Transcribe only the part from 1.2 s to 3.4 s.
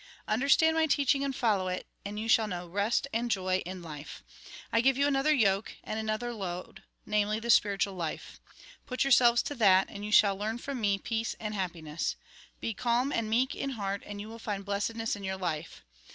and follow it; and you shall know rest and